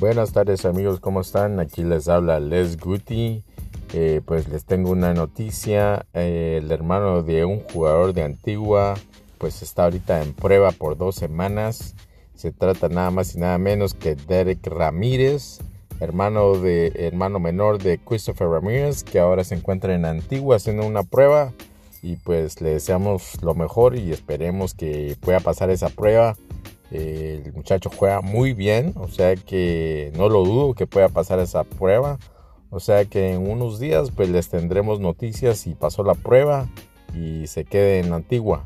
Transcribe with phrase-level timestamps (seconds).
[0.00, 1.58] Buenas tardes amigos, ¿cómo están?
[1.58, 3.42] Aquí les habla Les Guti.
[3.92, 6.06] Eh, pues les tengo una noticia.
[6.14, 8.94] Eh, el hermano de un jugador de Antigua,
[9.38, 11.96] pues está ahorita en prueba por dos semanas.
[12.36, 15.58] Se trata nada más y nada menos que Derek Ramírez,
[15.98, 21.02] hermano de hermano menor de Christopher Ramírez, que ahora se encuentra en Antigua haciendo una
[21.02, 21.52] prueba.
[22.02, 26.36] Y pues le deseamos lo mejor y esperemos que pueda pasar esa prueba
[26.90, 31.64] el muchacho juega muy bien, o sea que no lo dudo que pueda pasar esa
[31.64, 32.18] prueba.
[32.70, 36.68] O sea que en unos días pues les tendremos noticias si pasó la prueba
[37.14, 38.64] y se quede en Antigua.